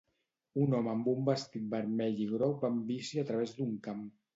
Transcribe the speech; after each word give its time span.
Un 0.61 0.73
home 0.77 0.91
amb 0.93 1.11
un 1.11 1.21
vestit 1.29 1.69
vermell 1.75 2.25
i 2.27 2.29
groc 2.35 2.67
va 2.67 2.77
en 2.79 2.85
bici 2.93 3.27
a 3.27 3.31
través 3.33 3.59
d'un 3.61 3.83
camp. 3.89 4.07